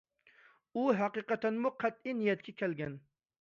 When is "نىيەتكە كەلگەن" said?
2.23-2.99